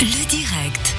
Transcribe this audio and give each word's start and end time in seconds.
Le 0.00 0.26
direct. 0.26 0.94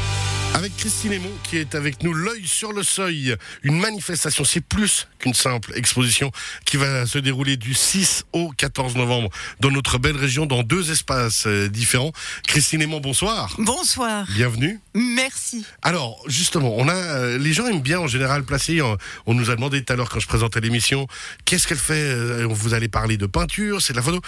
Avec 0.53 0.75
Christine 0.77 1.11
Aymon 1.13 1.31
qui 1.43 1.57
est 1.57 1.75
avec 1.75 2.01
nous, 2.01 2.13
l'œil 2.13 2.47
sur 2.47 2.71
le 2.71 2.81
seuil, 2.81 3.35
une 3.63 3.77
manifestation, 3.77 4.45
c'est 4.45 4.61
plus 4.61 5.07
qu'une 5.19 5.33
simple 5.33 5.73
exposition 5.75 6.31
qui 6.65 6.77
va 6.77 7.05
se 7.05 7.17
dérouler 7.19 7.57
du 7.57 7.73
6 7.73 8.23
au 8.31 8.51
14 8.51 8.95
novembre 8.95 9.29
dans 9.59 9.69
notre 9.69 9.97
belle 9.97 10.15
région, 10.15 10.45
dans 10.45 10.63
deux 10.63 10.91
espaces 10.91 11.45
euh, 11.45 11.67
différents. 11.67 12.13
Christine 12.47 12.81
Aymon, 12.81 13.01
bonsoir. 13.01 13.53
Bonsoir. 13.59 14.25
Bienvenue. 14.33 14.79
Merci. 14.93 15.65
Alors, 15.81 16.23
justement, 16.27 16.73
on 16.77 16.87
a, 16.87 16.93
euh, 16.95 17.37
les 17.37 17.51
gens 17.53 17.67
aiment 17.67 17.81
bien 17.81 17.99
en 17.99 18.07
général 18.07 18.43
placer. 18.43 18.79
euh, 18.79 18.95
On 19.25 19.33
nous 19.33 19.49
a 19.49 19.55
demandé 19.55 19.83
tout 19.83 19.91
à 19.91 19.95
l'heure 19.97 20.09
quand 20.09 20.19
je 20.21 20.27
présentais 20.27 20.61
l'émission, 20.61 21.07
qu'est-ce 21.43 21.67
qu'elle 21.67 21.77
fait 21.77 22.43
Vous 22.45 22.73
allez 22.73 22.87
parler 22.87 23.17
de 23.17 23.25
peinture, 23.25 23.81
c'est 23.81 23.93
de 23.93 23.97
la 23.97 24.03
photo. 24.03 24.21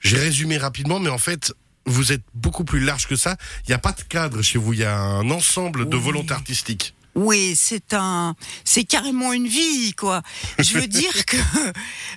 J'ai 0.00 0.18
résumé 0.18 0.58
rapidement, 0.58 0.98
mais 1.00 1.10
en 1.10 1.18
fait, 1.18 1.52
vous 1.86 2.12
êtes 2.12 2.22
beaucoup 2.34 2.64
plus 2.64 2.80
large 2.80 3.06
que 3.06 3.16
ça. 3.16 3.36
Il 3.66 3.70
n'y 3.70 3.74
a 3.74 3.78
pas 3.78 3.92
de 3.92 4.02
cadre 4.02 4.42
chez 4.42 4.58
vous. 4.58 4.72
Il 4.72 4.80
y 4.80 4.84
a 4.84 4.96
un 4.96 5.30
ensemble 5.30 5.88
de 5.88 5.96
volontés 5.96 6.34
artistiques. 6.34 6.94
Oui, 7.16 7.54
c'est 7.56 7.92
un, 7.92 8.36
c'est 8.64 8.84
carrément 8.84 9.32
une 9.32 9.48
vie, 9.48 9.94
quoi. 9.94 10.22
Je 10.58 10.78
veux 10.78 10.86
dire 10.86 11.12
que 11.26 11.36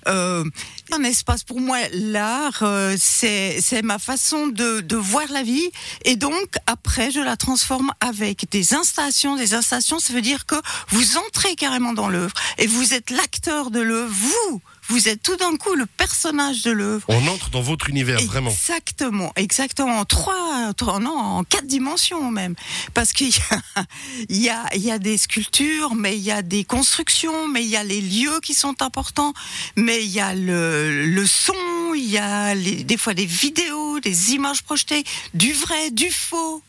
euh, 0.08 0.44
un 0.92 1.04
espace 1.04 1.44
pour 1.44 1.60
moi, 1.60 1.80
l'art, 1.92 2.60
euh, 2.62 2.96
c'est 3.00 3.60
c'est 3.60 3.82
ma 3.82 3.98
façon 3.98 4.48
de 4.48 4.82
de 4.82 4.96
voir 4.96 5.26
la 5.32 5.42
vie, 5.42 5.70
et 6.06 6.16
donc 6.16 6.58
après 6.68 7.10
je 7.10 7.20
la 7.20 7.38
transforme 7.38 7.92
avec 8.02 8.50
des 8.52 8.76
installations. 8.76 9.36
Des 9.36 9.56
installations, 9.56 9.98
ça 9.98 10.14
veut 10.14 10.22
dire 10.22 10.46
que 10.46 10.56
vous 10.90 11.18
entrez 11.18 11.56
carrément 11.56 11.94
dans 11.94 12.08
l'œuvre 12.08 12.36
et 12.60 12.68
vous 12.68 12.94
êtes 12.94 13.10
l'acteur 13.10 13.72
de 13.72 13.82
l'œuvre. 13.82 14.14
Vous, 14.14 14.62
vous 14.90 15.08
êtes 15.08 15.22
tout 15.24 15.36
d'un 15.38 15.56
coup 15.58 15.74
le 15.76 15.86
personnage 15.86 16.62
de 16.64 16.72
l'œuvre. 16.72 17.06
On 17.10 17.28
entre 17.28 17.50
dans 17.50 17.62
votre 17.62 17.90
univers, 17.90 18.20
vraiment. 18.22 18.52
Exactement, 18.52 19.32
exactement. 19.36 20.00
En 20.00 20.06
trois, 20.06 20.74
trois- 20.76 21.00
non, 21.00 21.18
en 21.18 21.44
quatre 21.44 21.68
dimensions 21.68 22.30
même. 22.32 22.56
Parce 22.94 23.14
qu'il 23.14 23.30
y 23.30 23.40
a, 23.52 23.86
y 24.30 24.50
a, 24.50 24.66
il 24.76 24.82
y 24.84 24.92
a 24.92 25.00
des 25.00 25.18
sculptures, 25.18 25.96
mais 25.96 26.16
il 26.18 26.24
y 26.24 26.32
a 26.32 26.42
des 26.42 26.64
constructions, 26.64 27.48
mais 27.48 27.64
il 27.64 27.70
y 27.70 27.78
a 27.78 27.84
les 27.84 28.02
lieux 28.02 28.40
qui 28.42 28.54
sont 28.54 28.82
importants, 28.82 29.34
mais 29.76 30.04
il 30.04 30.12
y 30.12 30.20
a 30.20 30.36
le, 30.36 31.06
le 31.06 31.26
son, 31.26 31.54
il 31.96 32.10
y 32.10 32.18
a 32.18 32.54
les- 32.56 32.84
des 32.84 32.98
fois 32.98 33.14
des 33.14 33.26
vidéos, 33.26 34.00
des 34.00 34.34
images 34.34 34.64
projetées, 34.64 35.04
du 35.34 35.54
vrai, 35.54 35.92
du 35.92 36.10
faux. 36.12 36.62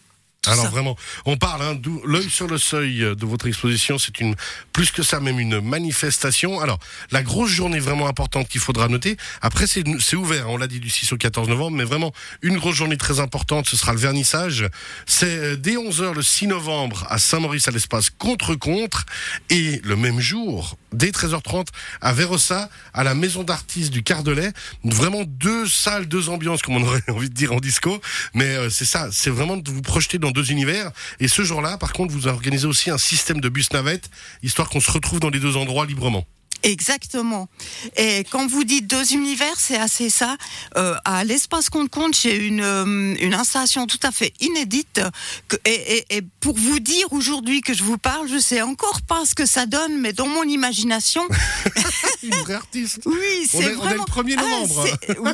Alors 0.46 0.64
ça. 0.64 0.70
vraiment, 0.70 0.96
on 1.24 1.36
parle, 1.36 1.62
hein, 1.62 1.80
l'œil 2.04 2.28
sur 2.28 2.46
le 2.46 2.58
seuil 2.58 3.00
de 3.00 3.26
votre 3.26 3.46
exposition, 3.46 3.98
c'est 3.98 4.20
une 4.20 4.34
plus 4.72 4.90
que 4.90 5.02
ça, 5.02 5.20
même 5.20 5.38
une 5.38 5.60
manifestation. 5.60 6.60
Alors, 6.60 6.78
la 7.10 7.22
grosse 7.22 7.50
journée 7.50 7.78
vraiment 7.78 8.08
importante 8.08 8.48
qu'il 8.48 8.60
faudra 8.60 8.88
noter, 8.88 9.16
après 9.40 9.66
c'est 9.66 10.16
ouvert, 10.16 10.50
on 10.50 10.56
l'a 10.56 10.66
dit 10.66 10.80
du 10.80 10.90
6 10.90 11.12
au 11.12 11.16
14 11.16 11.48
novembre, 11.48 11.76
mais 11.76 11.84
vraiment 11.84 12.12
une 12.42 12.58
grosse 12.58 12.76
journée 12.76 12.96
très 12.96 13.20
importante, 13.20 13.68
ce 13.68 13.76
sera 13.76 13.92
le 13.92 13.98
vernissage. 13.98 14.68
C'est 15.06 15.26
euh, 15.26 15.56
dès 15.56 15.76
11h 15.76 16.14
le 16.14 16.22
6 16.22 16.48
novembre 16.48 17.06
à 17.08 17.18
Saint-Maurice 17.18 17.68
à 17.68 17.70
l'espace 17.70 18.10
Contre-Contre, 18.10 19.04
et 19.50 19.80
le 19.84 19.96
même 19.96 20.20
jour, 20.20 20.76
dès 20.92 21.10
13h30 21.10 21.66
à 22.00 22.12
Vérossa, 22.12 22.68
à 22.92 23.04
la 23.04 23.14
maison 23.14 23.44
d'artistes 23.44 23.90
du 23.90 24.02
Cardelet. 24.02 24.52
Vraiment 24.84 25.22
deux 25.26 25.66
salles, 25.66 26.06
deux 26.06 26.28
ambiances, 26.28 26.62
comme 26.62 26.76
on 26.76 26.82
aurait 26.82 27.02
envie 27.08 27.28
de 27.28 27.34
dire 27.34 27.52
en 27.52 27.60
disco. 27.60 28.00
Mais 28.34 28.56
euh, 28.56 28.70
c'est 28.70 28.84
ça, 28.84 29.08
c'est 29.12 29.30
vraiment 29.30 29.56
de 29.56 29.70
vous 29.70 29.82
projeter 29.82 30.18
dans 30.18 30.30
deux 30.34 30.52
univers. 30.52 30.90
Et 31.20 31.28
ce 31.28 31.42
jour-là, 31.42 31.78
par 31.78 31.94
contre, 31.94 32.12
vous 32.12 32.26
organisez 32.26 32.66
aussi 32.66 32.90
un 32.90 32.98
système 32.98 33.40
de 33.40 33.48
bus 33.48 33.72
navette, 33.72 34.10
histoire 34.42 34.68
qu'on 34.68 34.80
se 34.80 34.90
retrouve 34.90 35.20
dans 35.20 35.30
les 35.30 35.40
deux 35.40 35.56
endroits 35.56 35.86
librement. 35.86 36.26
Exactement. 36.64 37.48
Et 37.96 38.24
quand 38.30 38.46
vous 38.46 38.64
dites 38.64 38.86
deux 38.86 39.12
univers, 39.12 39.54
c'est 39.58 39.76
assez 39.76 40.10
ça. 40.10 40.36
Euh, 40.76 40.94
à 41.04 41.22
l'espace 41.24 41.70
compte 41.70 41.90
compte, 41.90 42.16
j'ai 42.16 42.36
une 42.36 42.60
euh, 42.62 43.14
une 43.20 43.34
installation 43.34 43.86
tout 43.86 44.00
à 44.02 44.10
fait 44.10 44.32
inédite. 44.40 45.00
Que, 45.48 45.56
et, 45.64 45.98
et- 45.98 46.16
et 46.16 46.22
pour 46.40 46.56
vous 46.56 46.80
dire 46.80 47.12
aujourd'hui 47.12 47.60
que 47.60 47.74
je 47.74 47.82
vous 47.84 47.98
parle, 47.98 48.28
je 48.28 48.38
sais 48.38 48.62
encore 48.62 49.02
pas 49.02 49.24
ce 49.26 49.34
que 49.34 49.46
ça 49.46 49.66
donne, 49.66 50.00
mais 50.00 50.12
dans 50.12 50.26
mon 50.26 50.42
imagination, 50.44 51.22
Une 52.22 52.34
vraie 52.36 52.54
artiste. 52.54 53.00
oui, 53.06 53.46
c'est 53.50 53.58
est- 53.58 53.60
on 53.60 53.66
est 53.66 53.68
le 53.70 53.74
vraiment. 53.76 54.04
1er 54.04 54.36
Ah, 54.38 54.42
novembre. 54.42 54.86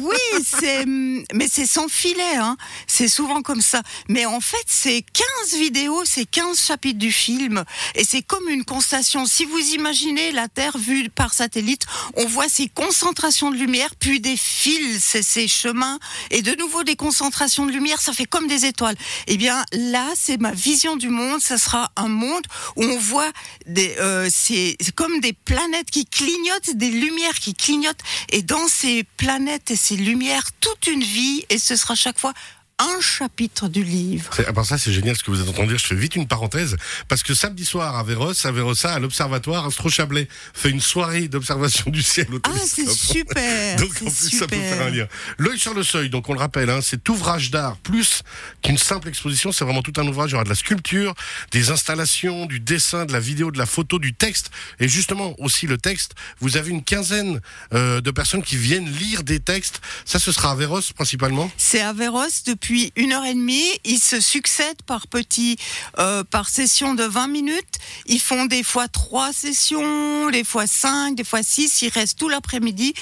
oui, 0.03 0.45
c'est 0.45 0.85
mais 0.87 1.47
c'est 1.51 1.67
sans 1.67 1.89
filet. 1.89 2.37
Hein. 2.37 2.57
C'est 2.87 3.09
souvent 3.09 3.43
comme 3.43 3.61
ça. 3.63 3.83
Mais 4.09 4.27
en 4.27 4.41
fait, 4.41 4.65
c'est 4.67 5.05
15 5.49 5.59
vidéos, 5.61 6.03
c'est 6.05 6.25
15 6.25 6.61
chapitres 6.61 6.99
du 6.99 7.13
film, 7.13 7.65
et 7.95 8.05
c'est 8.05 8.23
comme 8.23 8.49
une 8.49 8.65
constellation. 8.65 9.27
Si 9.27 9.45
vous 9.45 9.59
imaginez 9.75 10.33
la 10.33 10.49
Terre 10.49 10.77
vue 10.79 11.09
par 11.21 11.35
satellite, 11.35 11.85
on 12.17 12.25
voit 12.25 12.49
ces 12.49 12.67
concentrations 12.67 13.51
de 13.51 13.57
lumière, 13.57 13.95
puis 13.95 14.21
des 14.21 14.39
fils, 14.39 15.05
c'est 15.05 15.23
ces 15.23 15.49
chemins, 15.49 15.99
et 16.31 16.41
de 16.41 16.55
nouveau 16.55 16.83
des 16.83 16.97
concentrations 16.97 17.67
de 17.67 17.73
lumière. 17.73 18.01
Ça 18.01 18.15
fait 18.15 18.25
comme 18.25 18.47
des 18.47 18.65
étoiles. 18.65 18.97
Eh 19.27 19.37
bien, 19.37 19.63
là, 19.73 20.07
c'est 20.17 20.41
ma 20.41 20.53
vision 20.53 20.97
du 20.97 21.11
monde. 21.11 21.43
Ça 21.43 21.59
sera 21.59 21.93
un 21.97 22.09
monde 22.09 22.47
où 22.77 22.85
on 22.85 22.97
voit 22.97 23.31
des, 23.67 23.97
euh, 24.01 24.31
c'est 24.33 24.79
comme 24.95 25.21
des 25.21 25.35
planètes 25.35 25.91
qui 25.91 26.07
clignotent, 26.07 26.75
des 26.75 26.91
lumières 26.91 27.39
qui 27.39 27.53
clignotent, 27.53 28.01
et 28.31 28.41
dans 28.41 28.67
ces 28.67 29.05
planètes 29.19 29.71
et 29.71 29.77
ces 29.77 29.97
lumières, 29.97 30.47
toute 30.63 30.87
une 30.87 31.03
vie, 31.03 31.45
et 31.51 31.59
ce 31.59 31.77
sera 31.77 31.95
chaque 31.97 32.19
fois 32.19 32.33
un 32.81 33.01
chapitre 33.01 33.69
du 33.69 33.85
livre. 33.85 34.31
C'est- 34.35 34.45
ah 34.49 34.53
ben 34.53 34.65
ça, 34.65 34.79
c'est 34.79 34.93
génial 34.93 35.17
ce 35.17 35.23
que 35.23 35.31
vous 35.31 35.41
êtes 35.41 35.49
en 35.49 35.53
train 35.53 35.65
de 35.65 35.69
dire. 35.69 35.79
Je 35.79 35.87
fais 35.87 35.95
vite 35.95 36.17
une 36.17 36.27
parenthèse. 36.27 36.77
Parce 37.09 37.23
que 37.23 37.35
samedi 37.35 37.65
soir, 37.65 37.97
à 37.97 38.03
Véros, 38.03 38.33
à 38.45 38.51
Vérossa, 38.53 38.93
à 38.95 38.99
l'Observatoire, 38.99 39.67
Astro 39.67 39.89
Chablais 39.91 40.29
fait 40.55 40.71
une 40.71 40.81
soirée 40.81 41.29
d'observation 41.29 41.91
du 41.91 42.03
ciel 42.03 42.27
au 42.33 42.39
Ah, 42.45 42.51
c'est 42.67 42.89
super. 42.91 43.77
Donc 43.81 43.91
c'est 43.95 44.07
en 44.07 44.11
plus 44.11 44.31
ça 44.39 44.47
peut 44.47 44.57
super. 44.57 44.77
faire 44.77 44.87
un 44.87 44.91
lien. 44.91 45.07
L'œil 45.39 45.59
sur 45.59 45.75
le 45.75 45.83
seuil, 45.83 46.11
donc 46.11 46.29
on 46.29 46.33
le 46.35 46.39
rappelle, 46.41 46.71
hein, 46.71 46.81
c'est 46.83 47.07
ouvrage 47.09 47.51
d'art 47.51 47.77
plus 47.79 48.23
qu'une 48.63 48.79
simple 48.79 49.09
exposition, 49.09 49.53
c'est 49.53 49.65
vraiment 49.65 49.83
tout 49.83 49.93
un 49.99 50.07
ouvrage. 50.07 50.31
Il 50.31 50.33
y 50.33 50.35
aura 50.37 50.45
de 50.45 50.49
la 50.49 50.55
sculpture, 50.55 51.15
des 51.53 51.71
installations, 51.71 52.47
du 52.47 52.61
dessin, 52.61 53.05
de 53.05 53.13
la 53.13 53.21
vidéo, 53.21 53.51
de 53.51 53.59
la 53.59 53.67
photo, 53.67 53.99
du 53.99 54.15
texte, 54.15 54.51
et 54.79 54.89
justement 54.89 55.35
aussi 55.39 55.67
le 55.67 55.77
texte. 55.79 56.15
Vous 56.41 56.57
avez 56.57 56.71
une 56.71 56.83
quinzaine 56.83 57.41
euh, 57.75 58.01
de 58.01 58.11
personnes 58.11 58.43
qui 58.43 58.57
viennent 58.57 58.91
lire 58.91 59.23
des 59.23 59.41
textes. 59.41 59.81
Ça, 60.05 60.19
ce 60.19 60.33
sera 60.33 60.53
à 60.53 60.55
Véros 60.55 60.81
principalement? 60.95 61.51
C'est 61.57 61.81
à 61.81 61.93
Véros 61.93 62.21
depuis 62.47 62.70
une 62.97 63.13
heure 63.13 63.25
et 63.25 63.35
demie. 63.35 63.69
Ils 63.85 63.99
se 63.99 64.21
succèdent 64.21 64.83
par 64.87 65.07
petits, 65.07 65.57
euh, 65.99 66.25
par 66.25 66.49
session 66.49 66.95
de 66.95 67.05
20 67.05 67.29
minutes. 67.29 67.79
Ils 68.07 68.21
font 68.21 68.47
des 68.47 68.63
fois 68.63 68.89
trois 68.89 69.33
sessions, 69.33 70.31
des 70.31 70.45
fois 70.45 70.67
cinq, 70.67 71.15
des 71.15 71.25
fois 71.25 71.43
six. 71.43 71.83
Ils 71.83 71.91
restent 71.91 72.19
tout 72.19 72.29
l'après-midi 72.29 72.95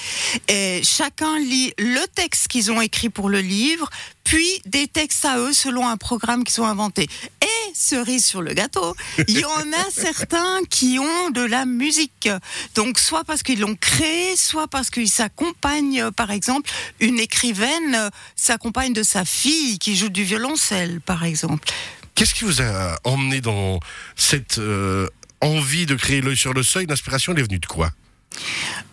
et 0.47 0.81
chacun 0.83 1.37
lit 1.39 1.73
le 1.77 2.05
texte 2.15 2.47
qu'ils 2.47 2.71
ont 2.71 2.81
écrit 2.81 3.09
pour 3.09 3.29
le 3.29 3.41
livre, 3.41 3.89
puis 4.29 4.61
des 4.67 4.87
textes 4.87 5.25
à 5.25 5.39
eux 5.39 5.53
selon 5.53 5.87
un 5.87 5.97
programme 5.97 6.43
qu'ils 6.43 6.61
ont 6.61 6.67
inventé. 6.67 7.07
Et 7.41 7.73
cerise 7.73 8.23
sur 8.23 8.43
le 8.43 8.53
gâteau, 8.53 8.95
il 9.27 9.39
y 9.39 9.43
en 9.43 9.73
a 9.73 9.89
certains 9.91 10.59
qui 10.69 10.99
ont 10.99 11.31
de 11.31 11.41
la 11.41 11.65
musique. 11.65 12.29
Donc 12.75 12.99
soit 12.99 13.23
parce 13.23 13.41
qu'ils 13.41 13.59
l'ont 13.59 13.73
créé, 13.73 14.35
soit 14.35 14.67
parce 14.67 14.91
qu'ils 14.91 15.09
s'accompagnent, 15.09 16.11
par 16.11 16.29
exemple, 16.29 16.69
une 16.99 17.19
écrivaine 17.19 17.95
euh, 17.95 18.09
s'accompagne 18.35 18.93
de 18.93 19.01
sa 19.01 19.25
fille 19.25 19.79
qui 19.79 19.95
joue 19.95 20.09
du 20.09 20.23
violoncelle, 20.23 21.01
par 21.01 21.23
exemple. 21.23 21.67
Qu'est-ce 22.13 22.35
qui 22.35 22.45
vous 22.45 22.61
a 22.61 22.99
emmené 23.05 23.41
dans 23.41 23.79
cette 24.15 24.59
euh, 24.59 25.07
envie 25.41 25.87
de 25.87 25.95
créer 25.95 26.21
l'œil 26.21 26.37
sur 26.37 26.53
le 26.53 26.61
seuil? 26.61 26.85
L'inspiration, 26.85 27.33
elle 27.33 27.39
est 27.39 27.43
venue 27.47 27.57
de 27.57 27.65
quoi? 27.65 27.89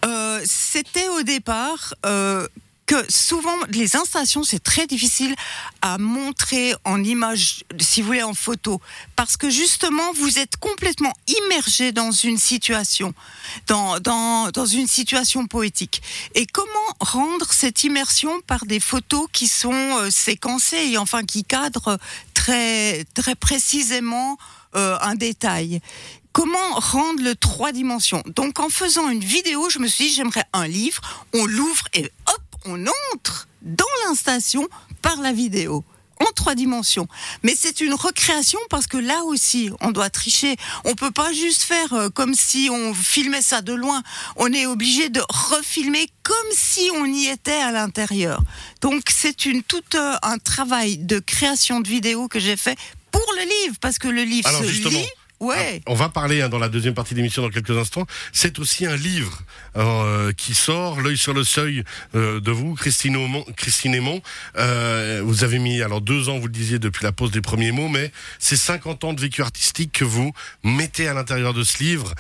Euh, 0.06 0.40
C'était 0.46 1.08
au 1.10 1.22
départ 1.22 1.92
euh, 2.06 2.48
que 2.86 3.04
souvent 3.10 3.56
les 3.70 3.96
installations 3.96 4.44
c'est 4.44 4.62
très 4.62 4.86
difficile 4.86 5.34
à 5.82 5.98
montrer 5.98 6.74
en 6.84 7.02
image, 7.02 7.64
si 7.80 8.00
vous 8.00 8.08
voulez 8.08 8.22
en 8.22 8.34
photo, 8.34 8.80
parce 9.16 9.36
que 9.36 9.50
justement 9.50 10.12
vous 10.14 10.38
êtes 10.38 10.56
complètement 10.56 11.12
immergé 11.26 11.92
dans 11.92 12.12
une 12.12 12.38
situation, 12.38 13.12
dans 13.66 13.98
dans 14.00 14.50
dans 14.50 14.66
une 14.66 14.86
situation 14.86 15.46
poétique. 15.46 16.00
Et 16.34 16.46
comment 16.46 16.68
rendre 17.00 17.52
cette 17.52 17.84
immersion 17.84 18.40
par 18.46 18.66
des 18.66 18.80
photos 18.80 19.26
qui 19.32 19.48
sont 19.48 19.72
euh, 19.72 20.10
séquencées 20.10 20.90
et 20.92 20.98
enfin 20.98 21.24
qui 21.24 21.44
cadrent 21.44 21.98
très 22.34 23.04
très 23.14 23.34
précisément 23.34 24.38
euh, 24.76 24.96
un 25.00 25.16
détail? 25.16 25.80
Comment 26.32 26.74
rendre 26.74 27.22
le 27.22 27.34
trois 27.34 27.72
dimensions? 27.72 28.22
Donc 28.26 28.60
en 28.60 28.68
faisant 28.68 29.08
une 29.08 29.24
vidéo, 29.24 29.70
je 29.70 29.78
me 29.78 29.88
suis 29.88 30.08
dit 30.08 30.14
j'aimerais 30.14 30.44
un 30.52 30.68
livre, 30.68 31.00
on 31.32 31.46
l'ouvre 31.46 31.84
et 31.94 32.12
hop, 32.26 32.45
on 32.66 32.84
entre 33.14 33.48
dans 33.62 33.84
l'installation 34.06 34.66
par 35.02 35.20
la 35.20 35.32
vidéo 35.32 35.84
en 36.20 36.32
trois 36.34 36.54
dimensions. 36.54 37.08
Mais 37.42 37.54
c'est 37.56 37.80
une 37.80 37.94
recréation 37.94 38.58
parce 38.70 38.86
que 38.86 38.96
là 38.96 39.22
aussi, 39.24 39.70
on 39.80 39.90
doit 39.90 40.10
tricher. 40.10 40.56
On 40.84 40.94
peut 40.94 41.10
pas 41.10 41.32
juste 41.32 41.62
faire 41.62 41.92
euh, 41.92 42.08
comme 42.08 42.34
si 42.34 42.68
on 42.70 42.94
filmait 42.94 43.42
ça 43.42 43.60
de 43.62 43.74
loin. 43.74 44.02
On 44.36 44.52
est 44.52 44.66
obligé 44.66 45.08
de 45.08 45.20
refilmer 45.28 46.08
comme 46.22 46.34
si 46.52 46.90
on 46.94 47.04
y 47.06 47.26
était 47.26 47.52
à 47.52 47.70
l'intérieur. 47.70 48.42
Donc 48.80 49.02
c'est 49.10 49.46
une 49.46 49.62
tout 49.62 49.82
euh, 49.94 50.14
un 50.22 50.38
travail 50.38 50.98
de 50.98 51.18
création 51.18 51.80
de 51.80 51.88
vidéo 51.88 52.28
que 52.28 52.40
j'ai 52.40 52.56
fait 52.56 52.78
pour 53.10 53.34
le 53.36 53.42
livre 53.42 53.76
parce 53.80 53.98
que 53.98 54.08
le 54.08 54.22
livre 54.22 54.48
Alors 54.48 54.62
se 54.62 54.68
justement, 54.68 54.98
lit 54.98 55.08
ouais. 55.40 55.80
On 55.86 55.94
va 55.94 56.08
parler 56.08 56.42
hein, 56.42 56.48
dans 56.48 56.58
la 56.58 56.68
deuxième 56.68 56.94
partie 56.94 57.14
de 57.14 57.18
l'émission 57.18 57.42
dans 57.42 57.50
quelques 57.50 57.76
instants. 57.76 58.06
C'est 58.32 58.58
aussi 58.58 58.86
un 58.86 58.96
livre 58.96 59.42
euh, 59.76 60.32
qui 60.32 60.54
sort, 60.54 61.00
l'œil 61.00 61.18
sur 61.18 61.34
le 61.34 61.44
seuil 61.44 61.84
euh, 62.14 62.40
de 62.40 62.50
vous, 62.50 62.74
Christine 62.74 63.16
Aumont. 63.16 63.44
Christine 63.56 63.94
Aymon. 63.94 64.22
Euh, 64.56 65.22
vous 65.24 65.44
avez 65.44 65.58
mis 65.58 65.82
alors 65.82 66.00
deux 66.00 66.28
ans, 66.28 66.38
vous 66.38 66.46
le 66.46 66.52
disiez, 66.52 66.78
depuis 66.78 67.04
la 67.04 67.12
pose 67.12 67.30
des 67.30 67.40
premiers 67.40 67.72
mots, 67.72 67.88
mais 67.88 68.12
c'est 68.38 68.56
50 68.56 69.04
ans 69.04 69.12
de 69.12 69.20
vécu 69.20 69.42
artistique 69.42 69.92
que 69.92 70.04
vous 70.04 70.32
mettez 70.62 71.08
à 71.08 71.14
l'intérieur 71.14 71.54
de 71.54 71.62
ce 71.62 71.82
livre. 71.82 72.14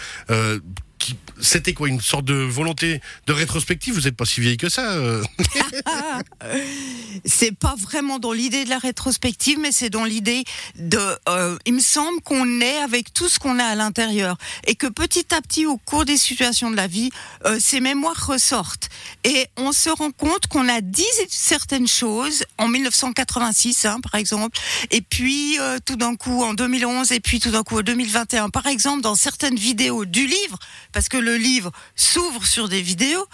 C'était 1.40 1.74
quoi 1.74 1.88
une 1.88 2.00
sorte 2.00 2.24
de 2.24 2.34
volonté 2.34 3.00
de 3.26 3.32
rétrospective? 3.32 3.94
Vous 3.94 4.02
n'êtes 4.02 4.16
pas 4.16 4.24
si 4.24 4.40
vieille 4.40 4.56
que 4.56 4.68
ça. 4.68 4.92
euh. 4.92 5.22
c'est 7.24 7.52
pas 7.52 7.74
vraiment 7.78 8.18
dans 8.18 8.32
l'idée 8.32 8.64
de 8.64 8.70
la 8.70 8.78
rétrospective, 8.78 9.58
mais 9.58 9.72
c'est 9.72 9.90
dans 9.90 10.04
l'idée 10.04 10.44
de. 10.76 10.98
euh, 11.28 11.56
il 11.66 11.74
me 11.74 11.80
semble 11.80 12.20
qu'on 12.22 12.60
est 12.60 12.78
avec 12.78 13.12
tout 13.12 13.28
ce 13.28 13.38
qu'on 13.38 13.58
a 13.58 13.64
à 13.64 13.74
l'intérieur 13.74 14.36
et 14.66 14.74
que 14.74 14.86
petit 14.86 15.34
à 15.34 15.40
petit, 15.42 15.66
au 15.66 15.76
cours 15.76 16.04
des 16.04 16.16
situations 16.16 16.70
de 16.70 16.76
la 16.76 16.86
vie, 16.86 17.10
euh, 17.44 17.58
ces 17.60 17.80
mémoires 17.80 18.26
ressortent 18.26 18.88
et 19.24 19.46
on 19.56 19.72
se 19.72 19.90
rend 19.90 20.10
compte 20.10 20.46
qu'on 20.46 20.68
a 20.68 20.80
dit 20.80 21.04
certaines 21.28 21.88
choses 21.88 22.44
en 22.58 22.68
1986, 22.68 23.84
hein, 23.84 24.00
par 24.00 24.14
exemple, 24.14 24.58
et 24.90 25.00
puis 25.00 25.58
tout 25.84 25.96
d'un 25.96 26.14
coup 26.16 26.42
en 26.42 26.54
2011 26.54 27.12
et 27.12 27.20
puis 27.20 27.40
tout 27.40 27.50
d'un 27.50 27.62
coup 27.62 27.78
en 27.78 27.82
2021, 27.82 28.50
par 28.50 28.66
exemple, 28.66 29.02
dans 29.02 29.14
certaines 29.14 29.56
vidéos 29.56 30.04
du 30.04 30.26
livre, 30.26 30.58
parce 30.92 31.08
que 31.08 31.16
le 31.26 31.36
livre 31.36 31.70
s'ouvre 31.96 32.46
sur 32.46 32.68
des 32.68 32.80
vidéos. 32.82 33.26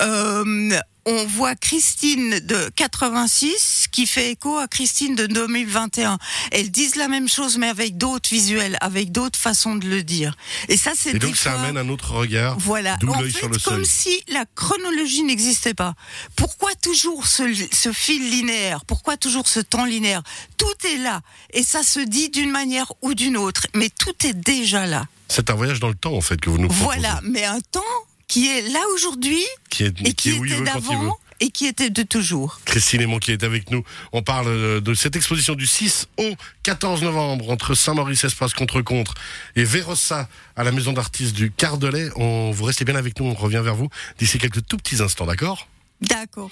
Euh, 0.00 0.76
on 1.06 1.26
voit 1.26 1.54
Christine 1.54 2.40
de 2.40 2.70
86 2.76 3.88
qui 3.92 4.06
fait 4.06 4.30
écho 4.30 4.56
à 4.56 4.66
Christine 4.66 5.14
de 5.14 5.26
2021. 5.26 6.18
Elles 6.50 6.70
disent 6.70 6.96
la 6.96 7.08
même 7.08 7.28
chose 7.28 7.58
mais 7.58 7.68
avec 7.68 7.98
d'autres 7.98 8.30
visuels, 8.30 8.78
avec 8.80 9.12
d'autres 9.12 9.38
façons 9.38 9.76
de 9.76 9.86
le 9.86 10.02
dire. 10.02 10.34
Et 10.68 10.78
ça 10.78 10.92
c'est 10.96 11.14
Et 11.14 11.18
donc 11.18 11.36
ça 11.36 11.50
fois- 11.52 11.60
amène 11.60 11.76
un 11.76 11.90
autre 11.90 12.12
regard. 12.14 12.56
voilà. 12.58 12.96
D'où 13.02 13.12
En 13.12 13.20
l'œil 13.20 13.30
fait, 13.30 13.38
sur 13.40 13.48
le 13.50 13.58
comme 13.58 13.84
seuil. 13.84 14.14
si 14.24 14.32
la 14.32 14.46
chronologie 14.54 15.22
n'existait 15.24 15.74
pas. 15.74 15.92
Pourquoi 16.36 16.74
toujours 16.76 17.26
ce, 17.26 17.42
ce 17.70 17.92
fil 17.92 18.30
linéaire? 18.30 18.86
Pourquoi 18.86 19.18
toujours 19.18 19.46
ce 19.46 19.60
temps 19.60 19.84
linéaire? 19.84 20.22
Tout 20.56 20.86
est 20.86 20.96
là. 20.96 21.20
Et 21.52 21.62
ça 21.62 21.82
se 21.82 22.00
dit 22.00 22.30
d'une 22.30 22.50
manière 22.50 22.90
ou 23.02 23.12
d'une 23.12 23.36
autre. 23.36 23.66
Mais 23.74 23.90
tout 23.90 24.26
est 24.26 24.32
déjà 24.32 24.86
là. 24.86 25.04
C'est 25.28 25.50
un 25.50 25.54
voyage 25.54 25.80
dans 25.80 25.88
le 25.88 25.94
temps 25.94 26.14
en 26.14 26.20
fait 26.20 26.40
que 26.40 26.50
vous 26.50 26.58
nous 26.58 26.68
proposez. 26.68 26.98
Voilà. 27.00 27.20
Mais 27.24 27.44
un 27.44 27.60
temps 27.60 27.80
qui 28.28 28.48
est 28.48 28.62
là 28.68 28.80
aujourd'hui 28.94 29.42
Qui 29.70 29.84
est, 29.84 30.00
et 30.00 30.04
qui 30.04 30.14
qui, 30.14 30.30
est 30.30 30.38
où 30.38 30.44
était 30.44 30.60
d'avant 30.62 31.18
et 31.40 31.50
qui 31.50 31.66
était 31.66 31.90
de 31.90 32.02
toujours. 32.02 32.60
Christine 32.64 33.02
Aymon 33.02 33.18
qui 33.18 33.32
est 33.32 33.42
avec 33.42 33.70
nous. 33.70 33.84
On 34.12 34.22
parle 34.22 34.46
euh, 34.48 34.80
de 34.80 34.94
cette 34.94 35.16
exposition 35.16 35.54
du 35.54 35.66
6 35.66 36.06
au 36.16 36.34
14 36.62 37.02
novembre 37.02 37.50
entre 37.50 37.74
Saint-Maurice 37.74 38.24
Espace 38.24 38.54
contre 38.54 38.82
contre 38.82 39.14
et 39.56 39.64
Vérossa 39.64 40.28
à 40.56 40.64
la 40.64 40.72
maison 40.72 40.92
d'artistes 40.92 41.34
du 41.34 41.50
Cardelet. 41.50 42.08
On 42.16 42.50
vous 42.50 42.64
restez 42.64 42.84
bien 42.84 42.96
avec 42.96 43.18
nous, 43.20 43.26
on 43.26 43.34
revient 43.34 43.60
vers 43.62 43.74
vous 43.74 43.88
d'ici 44.18 44.38
quelques 44.38 44.64
tout 44.66 44.76
petits 44.76 45.02
instants, 45.02 45.26
d'accord? 45.26 45.68
D'accord. 46.00 46.50